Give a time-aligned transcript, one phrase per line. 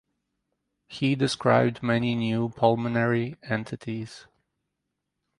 [0.87, 4.25] He described many new pulmonary entities.